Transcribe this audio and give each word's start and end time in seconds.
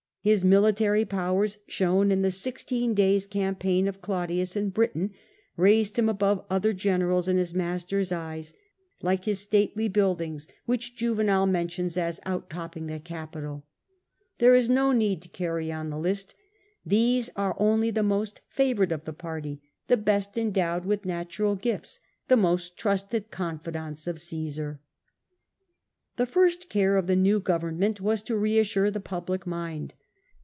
Hismilitary 0.23 1.03
powers, 1.09 1.57
shown 1.65 2.11
in 2.11 2.21
the 2.21 2.29
sixteen 2.29 2.93
days 2.93 3.25
campaign 3.25 3.87
of 3.87 4.03
Claudius 4.03 4.55
in 4.55 4.69
Britain, 4.69 5.13
raised 5.57 5.97
him 5.97 6.07
above 6.07 6.45
other 6.47 6.73
generals 6.73 7.27
in 7.27 7.37
his 7.37 7.55
master's 7.55 8.11
eyes, 8.11 8.53
like 9.01 9.25
his 9.25 9.39
stately 9.39 9.87
buildings 9.87 10.45
Callistus. 10.45 10.45
Felix. 10.45 10.53
Posides. 10.61 10.61
A.D. 10.61 10.61
4I 10.61 10.77
54 10.77 10.85
Claudius, 10.93 10.93
89 10.93 10.93
which 10.93 10.95
Juvenal 10.95 11.45
mentions 11.47 11.97
as 11.97 12.19
outtopping 12.19 12.87
the 12.87 12.99
Capitol. 12.99 13.65
Th.eie 14.37 14.55
is 14.57 14.69
no 14.69 14.91
need 14.91 15.21
to 15.23 15.27
carry 15.29 15.71
on 15.71 15.89
the 15.89 15.97
list. 15.97 16.35
These 16.85 17.29
are 17.35 17.55
only 17.59 17.91
tlie 17.91 18.05
most 18.05 18.41
favoured 18.47 18.91
of 18.91 19.05
the 19.05 19.13
party, 19.13 19.61
the 19.87 19.97
best 19.97 20.37
endowed 20.37 20.85
with 20.85 21.03
natural 21.03 21.55
gifts, 21.55 21.99
the 22.27 22.37
most 22.37 22.77
trusted 22.77 23.31
confidants 23.31 24.05
of 24.05 24.17
Caisar. 24.21 24.81
The 26.17 26.27
first 26.27 26.69
care 26.69 26.97
of 26.97 27.07
the 27.07 27.15
new 27.15 27.39
government 27.39 27.99
was 27.99 28.21
to 28.21 28.37
reassure 28.37 28.91
the 28.91 28.99
public 28.99 29.47
mind. 29.47 29.95